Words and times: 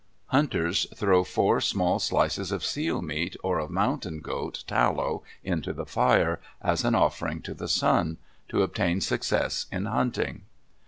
Hunters 0.29 0.87
throw 0.97 1.23
four 1.23 1.61
small 1.61 1.99
slices 1.99 2.51
of 2.51 2.65
seal 2.65 3.03
meat, 3.03 3.35
or 3.43 3.59
of 3.59 3.69
mountain 3.69 4.19
goat 4.19 4.63
tallow, 4.65 5.21
into 5.43 5.73
the 5.73 5.85
fire, 5.85 6.39
as 6.59 6.83
an 6.83 6.95
offering 6.95 7.43
to 7.43 7.67
Sun, 7.67 8.17
to 8.49 8.63
obtain 8.63 8.99
success 8.99 9.67
in 9.71 9.85
hunting. 9.85 10.41